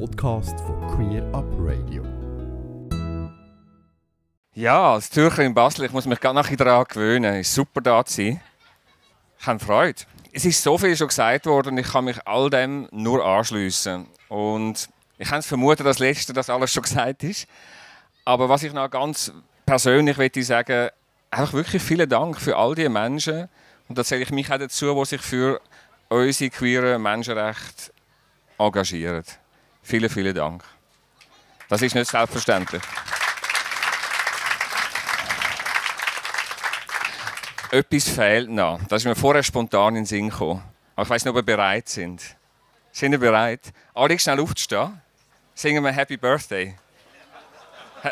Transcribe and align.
Podcast 0.00 0.58
von 0.60 0.80
Queer 0.88 1.22
Up 1.32 1.44
Radio. 1.58 2.04
Ja, 4.54 4.94
als 4.94 5.08
Zürcher 5.08 5.44
in 5.44 5.54
Basel, 5.54 5.84
ich 5.84 5.92
muss 5.92 6.04
mich 6.04 6.18
gar 6.20 6.32
nachher 6.32 6.56
daran 6.56 6.84
gewöhnen. 6.88 7.34
Es 7.34 7.48
ist 7.48 7.54
super 7.54 7.80
da 7.80 8.04
zu 8.04 8.14
sein. 8.14 8.40
Ich 9.38 9.46
habe 9.46 9.60
Freude. 9.60 10.02
Es 10.32 10.44
ist 10.44 10.62
so 10.62 10.76
viel 10.78 10.96
schon 10.96 11.08
gesagt 11.08 11.46
worden 11.46 11.74
und 11.74 11.78
ich 11.78 11.86
kann 11.86 12.06
mich 12.06 12.26
all 12.26 12.50
dem 12.50 12.88
nur 12.90 13.24
anschliessen. 13.24 14.08
Und 14.28 14.88
ich 15.16 15.28
kann 15.28 15.38
es 15.38 15.46
vermuten, 15.46 15.84
dass 15.84 15.98
das 15.98 16.06
Letzte, 16.06 16.32
dass 16.32 16.50
alles 16.50 16.72
schon 16.72 16.82
gesagt 16.82 17.22
ist. 17.22 17.46
Aber 18.24 18.48
was 18.48 18.64
ich 18.64 18.72
noch 18.72 18.90
ganz 18.90 19.32
persönlich 19.64 20.16
möchte 20.16 20.42
sagen, 20.42 20.88
einfach 21.30 21.52
wirklich 21.52 21.82
vielen 21.82 22.08
Dank 22.08 22.40
für 22.40 22.56
all 22.56 22.74
die 22.74 22.88
Menschen. 22.88 23.48
Und 23.88 23.96
da 23.96 24.02
zähle 24.02 24.22
ich 24.22 24.30
mich 24.30 24.52
auch 24.52 24.58
dazu, 24.58 24.92
die 24.92 25.04
sich 25.04 25.20
für 25.20 25.60
unsere 26.08 26.50
queeren 26.50 27.00
Menschenrechte 27.00 27.92
engagieren. 28.58 29.24
Vielen, 29.84 30.08
vielen 30.08 30.34
Dank. 30.34 30.64
Das 31.68 31.82
ist 31.82 31.94
nicht 31.94 32.10
selbstverständlich. 32.10 32.82
Etwas 37.70 38.08
fehlt 38.08 38.48
noch. 38.48 38.80
Das 38.88 39.02
ist 39.02 39.06
mir 39.06 39.14
vorher 39.14 39.42
spontan 39.42 39.88
in 39.88 40.02
den 40.02 40.06
Sinn 40.06 40.30
gekommen. 40.30 40.62
Aber 40.96 41.02
ich 41.02 41.10
weiß 41.10 41.24
nicht, 41.24 41.30
ob 41.30 41.36
ihr 41.36 41.42
bereit 41.42 41.88
sind. 41.88 42.22
Sind 42.92 43.12
ihr 43.12 43.18
bereit? 43.18 43.60
Alle 43.92 44.18
schnell 44.18 44.40
aufzustehen. 44.40 45.00
Singen 45.54 45.84
wir 45.84 45.92
Happy 45.92 46.16
Birthday. 46.16 46.76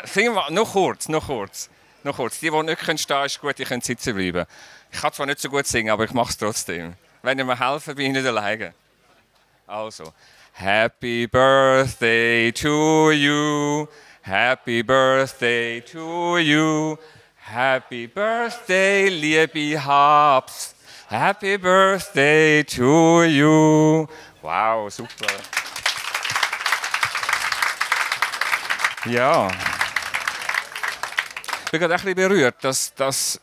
Singen 0.03 0.35
wir 0.35 0.51
noch 0.51 0.73
kurz, 0.73 1.09
noch 1.09 1.25
kurz. 1.25 1.69
Noch 2.03 2.17
kurz. 2.17 2.39
Die, 2.39 2.51
die 2.51 2.63
nicht 2.63 2.81
stehen 2.81 2.97
können, 2.97 3.25
ist 3.25 3.41
gut, 3.41 3.57
die 3.57 3.63
können 3.63 3.81
sitzen 3.81 4.13
bleiben. 4.15 4.45
Ich 4.91 5.01
kann 5.01 5.11
zwar 5.11 5.25
nicht 5.25 5.39
so 5.39 5.49
gut 5.49 5.65
singen, 5.65 5.89
aber 5.89 6.03
ich 6.03 6.11
mache 6.11 6.29
es 6.29 6.37
trotzdem. 6.37 6.93
Wenn 7.23 7.39
ihr 7.39 7.45
mir 7.45 7.59
helfen, 7.59 7.95
bin 7.95 8.07
ich 8.07 8.13
nicht 8.13 8.27
alleine. 8.27 8.73
Also, 9.65 10.13
Happy 10.55 11.25
Birthday 11.25 12.51
to 12.51 13.11
you. 13.11 13.87
Happy 14.21 14.83
Birthday 14.83 15.81
to 15.81 16.37
you. 16.37 16.97
Happy 17.35 18.05
Birthday, 18.05 19.09
liebe 19.09 19.75
Habs. 19.79 20.75
Happy 21.09 21.57
Birthday 21.57 22.63
to 22.63 23.23
you. 23.23 24.07
Wow, 24.43 24.89
super. 24.91 25.25
Ja. 29.05 29.47
Ich 31.65 31.71
bin 31.71 31.79
gerade 31.79 31.95
ein 31.95 31.99
bisschen 31.99 32.15
berührt, 32.15 32.63
dass, 32.63 32.93
dass 32.93 33.41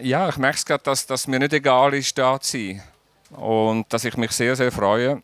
ja, 0.00 0.30
ich 0.30 0.38
merke 0.38 0.56
es 0.56 0.64
gerade, 0.64 0.82
dass, 0.84 1.06
dass 1.06 1.26
mir 1.26 1.38
nicht 1.38 1.52
egal 1.52 1.92
ist, 1.92 2.16
da 2.16 2.40
zu 2.40 2.56
sein. 2.56 2.82
Und 3.30 3.92
dass 3.92 4.04
ich 4.04 4.16
mich 4.16 4.32
sehr, 4.32 4.56
sehr 4.56 4.72
freue. 4.72 5.22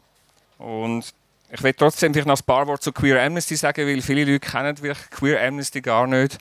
Und 0.59 1.15
ich 1.55 1.63
will 1.63 1.75
trotzdem 1.75 2.13
noch 2.13 2.41
ein 2.41 2.47
paar 2.47 2.67
Worte 2.67 2.81
zu 2.81 2.93
Queer 2.93 3.23
Amnesty 3.23 3.57
sagen, 3.57 3.87
weil 3.87 4.01
viele 4.01 4.25
Leute 4.25 4.41
kennen 4.41 4.81
wirklich 4.81 5.11
Queer 5.11 5.47
Amnesty 5.47 5.83
gar 5.83 6.07
nicht. 6.07 6.39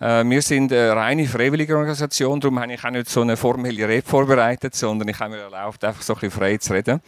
Äh, 0.00 0.24
wir 0.24 0.42
sind 0.42 0.72
eine 0.72 0.94
reine 0.94 1.26
freiwillige 1.26 1.76
Organisation, 1.76 2.40
darum 2.40 2.60
habe 2.60 2.72
ich 2.72 2.84
auch 2.84 2.90
nicht 2.90 3.08
so 3.08 3.22
eine 3.22 3.36
formelle 3.36 3.88
Rede 3.88 4.08
vorbereitet, 4.08 4.76
sondern 4.76 5.08
ich 5.08 5.18
habe 5.18 5.30
mir 5.30 5.42
erlaubt, 5.42 5.82
einfach 5.82 6.02
so 6.02 6.14
ein 6.14 6.20
bisschen 6.20 6.38
frei 6.38 6.56
zu 6.58 6.72
reden. 6.72 7.00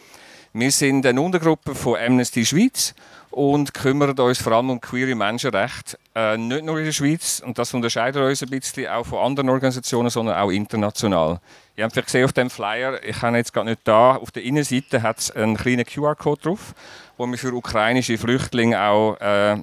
Wir 0.59 0.71
sind 0.71 1.05
eine 1.05 1.21
Untergruppe 1.21 1.75
von 1.75 1.99
Amnesty 1.99 2.43
Schweiz 2.43 2.95
und 3.29 3.75
kümmern 3.75 4.17
uns 4.17 4.39
vor 4.39 4.53
allem 4.53 4.71
um 4.71 4.81
queere 4.81 5.13
Menschenrechte. 5.13 5.99
Äh, 6.15 6.35
nicht 6.35 6.65
nur 6.65 6.79
in 6.79 6.85
der 6.85 6.93
Schweiz, 6.93 7.43
und 7.45 7.59
das 7.59 7.75
unterscheidet 7.75 8.23
uns 8.23 8.41
ein 8.41 8.49
bisschen 8.49 8.87
auch 8.87 9.05
von 9.05 9.19
anderen 9.19 9.49
Organisationen, 9.49 10.09
sondern 10.09 10.35
auch 10.35 10.49
international. 10.49 11.39
Ihr 11.75 11.83
habt 11.83 11.93
vielleicht 11.93 12.07
gesehen 12.07 12.25
auf 12.25 12.33
dem 12.33 12.49
Flyer, 12.49 12.99
ich 13.03 13.21
habe 13.21 13.37
jetzt 13.37 13.53
gerade 13.53 13.69
nicht 13.69 13.81
da, 13.83 14.15
auf 14.15 14.31
der 14.31 14.41
Innenseite 14.41 15.03
hat 15.03 15.19
es 15.19 15.29
einen 15.29 15.55
kleinen 15.55 15.85
QR-Code 15.85 16.41
drauf, 16.41 16.73
wo 17.17 17.27
wir 17.27 17.37
für 17.37 17.53
ukrainische 17.53 18.17
Flüchtlinge 18.17 18.81
auch 18.81 19.15
äh, 19.21 19.57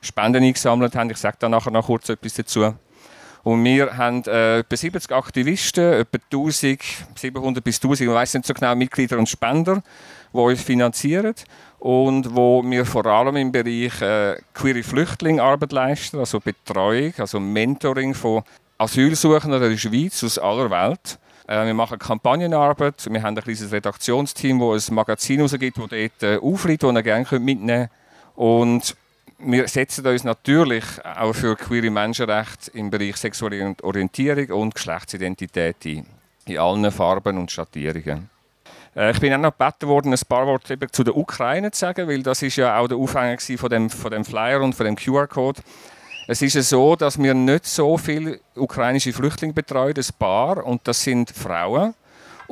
Spenden 0.00 0.42
eingesammelt 0.42 0.96
haben. 0.96 1.08
Ich 1.10 1.18
sage 1.18 1.36
da 1.38 1.48
nachher 1.48 1.70
noch 1.70 1.86
kurz 1.86 2.08
etwas 2.08 2.34
dazu. 2.34 2.74
Und 3.44 3.64
wir 3.64 3.96
haben 3.96 4.22
äh, 4.26 4.60
etwa 4.60 4.76
70 4.76 5.10
Aktivisten, 5.10 5.92
etwa 5.92 6.18
1000, 6.30 6.80
700 7.16 7.64
bis 7.64 7.76
1000, 7.76 8.08
ich 8.08 8.14
weiß 8.14 8.34
nicht 8.34 8.46
so 8.46 8.54
genau, 8.54 8.74
Mitglieder 8.76 9.18
und 9.18 9.28
Spender, 9.28 9.82
die 10.32 10.38
uns 10.38 10.62
finanzieren 10.62 11.34
und 11.80 12.34
wo 12.36 12.62
wir 12.64 12.86
vor 12.86 13.06
allem 13.06 13.36
im 13.36 13.50
Bereich 13.50 14.00
äh, 14.00 14.36
queere 14.54 14.84
Flüchtlingsarbeit 14.84 15.72
leisten, 15.72 16.18
also 16.18 16.38
Betreuung, 16.38 17.12
also 17.18 17.40
Mentoring 17.40 18.14
von 18.14 18.42
Asylsuchenden 18.78 19.62
in 19.62 19.70
der 19.70 19.76
Schweiz 19.76 20.22
aus 20.22 20.38
aller 20.38 20.70
Welt. 20.70 21.18
Äh, 21.48 21.66
wir 21.66 21.74
machen 21.74 21.98
Kampagnenarbeit, 21.98 23.04
wir 23.10 23.22
haben 23.22 23.36
ein 23.36 23.42
kleines 23.42 23.72
Redaktionsteam, 23.72 24.60
das 24.60 24.88
ein 24.88 24.94
Magazin 24.94 25.38
herausgibt, 25.38 25.78
das 25.78 25.88
dort 25.88 26.22
äh, 26.22 26.38
das 26.40 26.94
ihr 26.94 27.02
gerne 27.02 27.26
mitnehmen 27.40 27.88
könnt. 27.88 27.90
Und 28.36 28.96
wir 29.44 29.68
setzen 29.68 30.06
uns 30.06 30.24
natürlich 30.24 30.84
auch 31.04 31.32
für 31.32 31.56
queere 31.56 31.90
Menschenrechte 31.90 32.70
im 32.72 32.90
Bereich 32.90 33.16
sexuelle 33.16 33.74
Orientierung 33.82 34.62
und 34.62 34.74
Geschlechtsidentität 34.74 35.76
ein. 35.84 36.06
In 36.46 36.58
allen 36.58 36.90
Farben 36.90 37.38
und 37.38 37.50
Schattierungen. 37.50 38.28
Äh, 38.96 39.12
ich 39.12 39.20
bin 39.20 39.32
auch 39.32 39.38
noch 39.38 39.56
gebeten 39.56 39.88
worden, 39.88 40.12
ein 40.12 40.20
paar 40.28 40.46
Worte 40.46 40.78
zu 40.90 41.04
der 41.04 41.16
Ukraine 41.16 41.70
zu 41.70 41.80
sagen, 41.80 42.08
weil 42.08 42.22
das 42.22 42.42
ist 42.42 42.56
ja 42.56 42.78
auch 42.78 42.88
der 42.88 42.98
Aufhänger 42.98 43.38
von 43.56 43.70
dem, 43.70 43.90
von 43.90 44.10
dem 44.10 44.24
Flyer 44.24 44.60
und 44.60 44.74
von 44.74 44.86
dem 44.86 44.96
QR-Code. 44.96 45.60
Es 46.28 46.42
ist 46.42 46.54
ja 46.54 46.62
so, 46.62 46.96
dass 46.96 47.20
wir 47.20 47.34
nicht 47.34 47.66
so 47.66 47.98
viele 47.98 48.40
ukrainische 48.54 49.12
Flüchtlinge 49.12 49.52
betreuen, 49.52 49.94
ein 49.96 50.14
paar, 50.18 50.64
und 50.64 50.86
das 50.86 51.02
sind 51.02 51.30
Frauen 51.30 51.94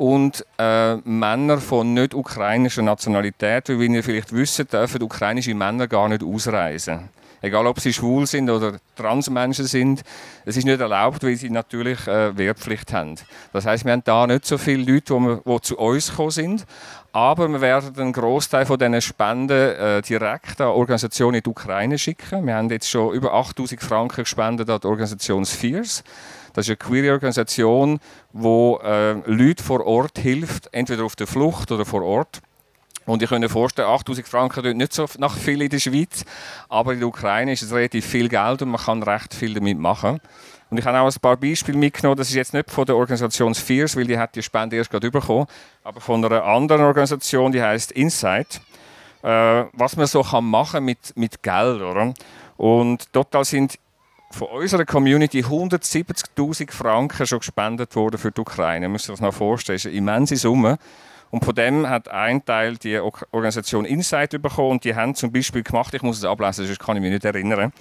und 0.01 0.43
äh, 0.57 0.95
Männer 0.95 1.59
von 1.59 1.93
nicht 1.93 2.15
ukrainischer 2.15 2.81
Nationalität, 2.81 3.69
weil 3.69 3.79
wie 3.81 3.85
ihr 3.85 4.03
vielleicht 4.03 4.33
wisst, 4.33 4.73
dürfen 4.73 5.03
ukrainische 5.03 5.53
Männer 5.53 5.87
gar 5.87 6.09
nicht 6.09 6.23
ausreisen. 6.23 7.09
Egal, 7.43 7.65
ob 7.65 7.79
sie 7.79 7.91
schwul 7.91 8.27
sind 8.27 8.49
oder 8.51 8.77
Transmenschen 8.95 9.65
sind, 9.65 10.03
es 10.45 10.57
ist 10.57 10.65
nicht 10.65 10.79
erlaubt, 10.79 11.23
weil 11.23 11.35
sie 11.35 11.49
natürlich 11.49 12.07
äh, 12.07 12.37
Wehrpflicht 12.37 12.93
haben. 12.93 13.15
Das 13.51 13.65
heißt, 13.65 13.83
wir 13.83 13.93
haben 13.93 14.03
da 14.03 14.27
nicht 14.27 14.45
so 14.45 14.59
viele 14.59 14.93
Leute, 14.93 15.15
die, 15.15 15.49
die 15.51 15.61
zu 15.61 15.77
uns 15.77 16.11
gekommen 16.11 16.29
sind, 16.29 16.65
aber 17.13 17.47
wir 17.49 17.59
werden 17.59 17.97
einen 17.97 18.13
Großteil 18.13 18.67
von 18.67 18.77
diesen 18.77 19.01
Spenden 19.01 19.75
äh, 19.75 20.01
direkt 20.03 20.61
an 20.61 20.67
Organisationen 20.67 21.37
in 21.37 21.43
die 21.43 21.49
Ukraine 21.49 21.97
schicken. 21.97 22.45
Wir 22.45 22.55
haben 22.55 22.69
jetzt 22.69 22.89
schon 22.89 23.13
über 23.13 23.33
8000 23.33 23.81
Franken 23.81 24.23
gespendet 24.23 24.69
an 24.69 24.79
die 24.79 24.87
Organisation 24.87 25.43
Spheres. 25.43 26.03
Das 26.53 26.67
ist 26.67 26.69
eine 26.69 26.77
queere 26.77 27.13
Organisation, 27.13 27.99
die 28.33 28.75
äh, 28.83 29.13
Leute 29.25 29.63
vor 29.63 29.85
Ort 29.85 30.19
hilft, 30.19 30.73
entweder 30.73 31.05
auf 31.05 31.15
der 31.15 31.27
Flucht 31.27 31.71
oder 31.71 31.85
vor 31.85 32.03
Ort. 32.03 32.41
Und 33.05 33.21
ich 33.23 33.29
kann 33.29 33.41
mir 33.41 33.49
vorstellen, 33.49 33.87
8000 33.87 34.27
Franken 34.27 34.63
tun 34.63 34.77
nicht 34.77 34.93
so 34.93 35.07
nach 35.17 35.35
viel 35.35 35.61
in 35.61 35.69
der 35.69 35.79
Schweiz, 35.79 36.23
aber 36.69 36.93
in 36.93 36.99
der 36.99 37.07
Ukraine 37.07 37.51
ist 37.51 37.63
es 37.63 37.71
relativ 37.71 38.05
viel 38.05 38.29
Geld 38.29 38.61
und 38.61 38.69
man 38.69 38.81
kann 38.81 39.01
recht 39.03 39.33
viel 39.33 39.53
damit 39.53 39.79
machen. 39.79 40.19
Und 40.69 40.77
ich 40.77 40.85
habe 40.85 40.99
auch 40.99 41.07
ein 41.07 41.21
paar 41.21 41.35
Beispiele 41.35 41.77
mitgenommen. 41.77 42.15
Das 42.15 42.29
ist 42.29 42.35
jetzt 42.35 42.53
nicht 42.53 42.71
von 42.71 42.85
der 42.85 42.95
Organisation 42.95 43.53
Spheres, 43.53 43.97
weil 43.97 44.05
die 44.05 44.17
hat 44.17 44.35
die 44.35 44.41
Spende 44.41 44.77
erst 44.77 44.89
gerade 44.89 45.11
bekommen, 45.11 45.47
aber 45.83 45.99
von 45.99 46.23
einer 46.23 46.45
anderen 46.45 46.83
Organisation, 46.83 47.51
die 47.51 47.61
heißt 47.61 47.91
Insight. 47.91 48.61
Äh, 49.23 49.65
was 49.73 49.97
man 49.97 50.07
so 50.07 50.23
kann 50.23 50.45
machen 50.45 50.85
mit 50.85 51.15
mit 51.15 51.43
Geld, 51.43 51.81
oder? 51.81 52.13
Und 52.57 53.11
total 53.11 53.45
sind 53.45 53.77
von 54.31 54.47
unserer 54.47 54.85
Community 54.85 55.43
170.000 55.43 56.71
Franken 56.71 57.27
schon 57.27 57.39
gespendet 57.39 57.95
worden 57.95 58.17
für 58.17 58.31
die 58.31 58.41
Ukraine. 58.41 58.87
Muss 58.87 59.03
sich 59.03 59.11
das 59.11 59.21
noch 59.21 59.33
vorstellen, 59.33 59.75
das 59.75 59.85
ist 59.85 59.89
eine 59.89 59.97
immense 59.97 60.37
Summe. 60.37 60.77
Und 61.31 61.45
von 61.45 61.55
dem 61.55 61.87
hat 61.87 62.09
ein 62.09 62.43
Teil 62.43 62.75
die 62.75 62.99
Organisation 62.99 63.85
Insight 63.85 64.39
bekommen 64.41 64.71
und 64.71 64.83
die 64.83 64.95
haben 64.95 65.15
zum 65.15 65.31
Beispiel 65.31 65.63
gemacht, 65.63 65.93
ich 65.93 66.01
muss 66.01 66.17
es 66.17 66.25
ablesen, 66.25 66.65
sonst 66.65 66.79
kann 66.79 66.97
ich 66.97 67.01
mich 67.01 67.11
nicht 67.11 67.25
erinnern, 67.25 67.71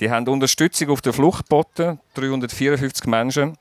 die 0.00 0.10
haben 0.10 0.28
Unterstützung 0.28 0.90
auf 0.90 1.00
der 1.00 1.14
Flucht 1.14 1.46
geboten, 1.46 1.98
354 2.14 3.06
Menschen. 3.06 3.56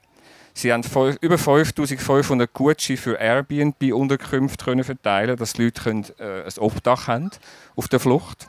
Sie 0.53 0.73
haben 0.73 0.83
über 1.22 1.38
5500 1.38 2.53
Gutscheine 2.53 2.97
für 2.97 3.17
Airbnb-Unterkünfte 3.17 4.83
verteilen 4.83 5.38
dass 5.38 5.53
die 5.53 5.63
Leute 5.63 5.89
äh, 6.19 6.44
ein 6.44 6.57
Obdach 6.57 7.07
haben 7.07 7.31
auf 7.75 7.88
der 7.88 8.00
Flucht. 8.00 8.47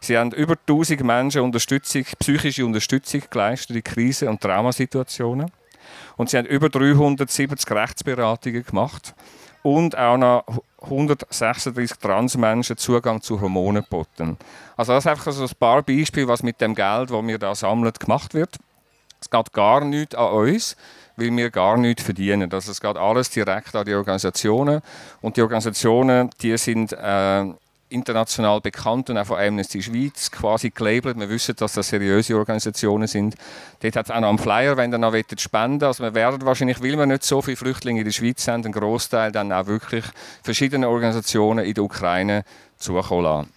Sie 0.00 0.18
haben 0.18 0.32
über 0.32 0.56
1000 0.68 1.02
Menschen 1.02 1.40
Unterstützung, 1.40 2.04
psychische 2.18 2.66
Unterstützung 2.66 3.22
geleistet 3.30 3.76
in 3.76 3.84
Krisen- 3.84 4.28
und 4.28 4.40
Traumasituationen. 4.40 5.50
Und 6.16 6.28
sie 6.28 6.36
haben 6.36 6.46
über 6.46 6.68
370 6.68 7.70
Rechtsberatungen 7.70 8.64
gemacht 8.64 9.14
und 9.62 9.96
auch 9.96 10.16
noch 10.16 10.44
136 10.82 11.98
Transmenschen 11.98 12.76
Zugang 12.76 13.20
zu 13.20 13.40
Hormonen 13.40 13.82
geboten. 13.82 14.36
Also 14.76 14.92
das 14.92 15.04
ist 15.04 15.10
einfach 15.10 15.32
so 15.32 15.44
ein 15.44 15.50
paar 15.58 15.82
Beispiele, 15.82 16.28
was 16.28 16.42
mit 16.42 16.60
dem 16.60 16.74
Geld, 16.74 17.10
das 17.10 17.26
wir 17.26 17.38
da 17.38 17.54
sammeln, 17.54 17.92
gemacht 17.98 18.34
wird. 18.34 18.56
Es 19.20 19.28
geht 19.28 19.52
gar 19.52 19.84
nichts 19.84 20.14
an 20.14 20.32
uns, 20.32 20.76
weil 21.16 21.36
wir 21.36 21.50
gar 21.50 21.76
nichts 21.76 22.04
verdienen. 22.04 22.52
Also 22.52 22.70
es 22.70 22.80
geht 22.80 22.96
alles 22.96 23.30
direkt 23.30 23.74
an 23.74 23.84
die 23.84 23.94
Organisationen 23.94 24.80
und 25.20 25.36
die 25.36 25.42
Organisationen, 25.42 26.30
die 26.40 26.56
sind 26.56 26.92
äh, 26.92 27.44
international 27.90 28.60
bekannt 28.60 29.10
und 29.10 29.18
auch 29.18 29.26
von 29.26 29.38
Amnesty 29.38 29.82
Schweiz 29.82 30.30
quasi 30.30 30.70
gelabelt. 30.70 31.18
Wir 31.18 31.28
wissen, 31.28 31.56
dass 31.56 31.72
das 31.72 31.88
seriöse 31.88 32.36
Organisationen 32.36 33.06
sind. 33.06 33.36
Dort 33.80 33.96
hat 33.96 34.06
es 34.06 34.10
auch 34.10 34.20
noch 34.20 34.28
einen 34.28 34.38
Flyer, 34.38 34.76
wenn 34.76 34.92
ihr 34.92 34.98
noch 34.98 35.14
spenden 35.36 35.84
Also 35.84 36.04
wir 36.04 36.14
werden 36.14 36.44
wahrscheinlich, 36.44 36.82
weil 36.82 36.98
wir 36.98 37.06
nicht 37.06 37.24
so 37.24 37.42
viele 37.42 37.56
Flüchtlinge 37.56 38.00
in 38.00 38.04
der 38.04 38.12
Schweiz 38.12 38.46
haben, 38.48 38.64
einen 38.64 38.72
Großteil 38.72 39.32
dann 39.32 39.52
auch 39.52 39.66
wirklich 39.66 40.04
verschiedene 40.42 40.88
Organisationen 40.88 41.64
in 41.64 41.74
der 41.74 41.84
Ukraine 41.84 42.44
zukommen 42.78 43.24
lassen. 43.24 43.52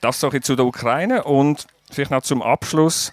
das 0.00 0.20
so 0.20 0.30
zu 0.30 0.56
der 0.56 0.64
Ukraine 0.64 1.24
und 1.24 1.66
vielleicht 1.90 2.10
noch 2.10 2.22
zum 2.22 2.42
Abschluss 2.42 3.12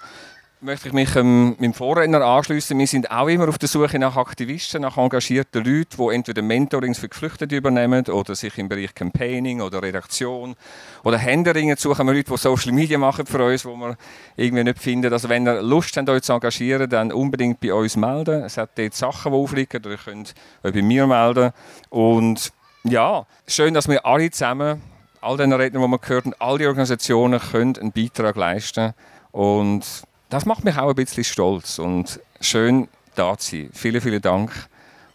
möchte 0.61 0.89
ich 0.89 0.93
mich 0.93 1.15
ähm, 1.15 1.55
meinem 1.57 1.73
Vorredner 1.73 2.21
anschließen. 2.21 2.77
Wir 2.77 2.87
sind 2.87 3.09
auch 3.09 3.27
immer 3.27 3.47
auf 3.47 3.57
der 3.57 3.69
Suche 3.69 3.97
nach 3.97 4.17
Aktivisten, 4.17 4.81
nach 4.81 4.97
engagierten 4.97 5.63
Leuten, 5.63 5.95
die 5.97 6.15
entweder 6.15 6.41
Mentorings 6.41 6.99
für 6.99 7.07
Geflüchtete 7.07 7.55
übernehmen 7.55 8.05
oder 8.07 8.35
sich 8.35 8.57
im 8.57 8.67
Bereich 8.67 8.93
Campaigning 8.93 9.61
oder 9.61 9.81
Redaktion 9.81 10.55
oder 11.03 11.17
Händeringen 11.17 11.77
suchen 11.77 12.05
wir 12.07 12.13
Leute, 12.13 12.31
die 12.31 12.37
Social 12.37 12.73
Media 12.73 12.97
machen 12.97 13.25
für 13.25 13.43
uns, 13.43 13.63
wo 13.63 13.75
wir 13.75 13.95
irgendwie 14.35 14.65
nicht 14.65 14.79
finden. 14.79 15.13
Also 15.13 15.29
wenn 15.29 15.47
ihr 15.47 15.61
Lust 15.61 15.95
habt, 15.95 16.09
euch 16.09 16.23
zu 16.23 16.33
engagieren, 16.33 16.89
dann 16.89 17.13
unbedingt 17.13 17.61
bei 17.61 17.73
uns 17.73 17.95
melden. 17.95 18.43
Es 18.43 18.57
hat 18.57 18.71
dort 18.75 18.93
Sachen, 18.93 19.31
die 19.31 19.37
aufliegen, 19.37 19.79
oder 19.79 19.91
ihr 19.91 19.97
könnt 19.97 20.33
euch 20.63 20.73
bei 20.73 20.81
mir 20.81 21.07
melden. 21.07 21.51
Und 21.89 22.51
ja, 22.83 23.25
schön, 23.47 23.73
dass 23.73 23.87
wir 23.87 24.05
alle 24.05 24.29
zusammen, 24.29 24.81
all 25.21 25.37
den 25.37 25.53
Rednern, 25.53 25.83
die 25.83 25.89
wir 25.89 25.99
gehört 25.99 26.25
haben, 26.25 26.33
all 26.39 26.57
die 26.57 26.67
Organisationen 26.67 27.39
können 27.39 27.77
einen 27.77 27.91
Beitrag 27.93 28.35
leisten 28.35 28.93
und 29.31 30.03
das 30.29 30.45
macht 30.45 30.63
mich 30.63 30.77
auch 30.77 30.89
ein 30.89 30.95
bisschen 30.95 31.23
stolz 31.23 31.79
und 31.79 32.19
schön 32.39 32.87
da 33.15 33.35
zu 33.37 33.51
sein. 33.51 33.69
Vielen, 33.73 33.99
vielen 33.99 34.21
Dank 34.21 34.51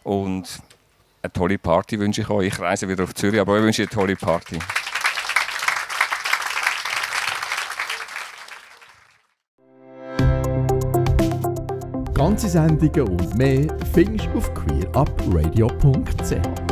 und 0.03 0.59
eine 1.23 1.33
tolle 1.33 1.57
Party 1.57 1.99
wünsche 1.99 2.21
ich 2.21 2.29
euch. 2.29 2.47
Ich 2.47 2.59
reise 2.59 2.87
wieder 2.87 3.05
auf 3.05 3.15
Zürich, 3.15 3.39
aber 3.39 3.57
ich 3.57 3.63
wünsche 3.63 3.83
eine 3.83 3.89
tolle 3.89 4.15
Party. 4.15 4.59
Ganze 12.13 12.49
Sendungen 12.49 13.07
und 13.07 13.35
mehr 13.35 13.67
findest 13.93 14.27
du 14.27 14.37
auf 14.37 14.53
queerupradio.ch. 14.53 16.64